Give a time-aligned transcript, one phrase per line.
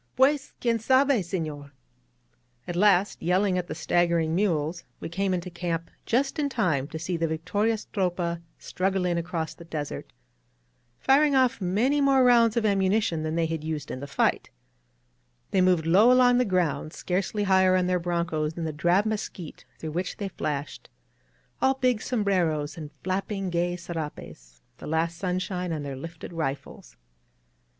[0.17, 1.69] Piies, qvien sabe, seflorT*
[2.67, 6.97] At last, yelling at the staggering mules, we came into camp just in time to
[6.97, 10.11] see the victorious Tropa straggle in across the desert,
[10.97, 14.49] firing off many more rounds of ammunition than they had used in the fig^t, 62
[14.49, 17.99] AN OUTPOST OF THE REVOLUTION They moved low along the ground, scarcely higher on their
[17.99, 20.89] broncos than the drab mesquite through which they flashed,
[21.61, 26.97] all big sombreros and flapping gay sc rapes, the last sunshine on their lifted rifles.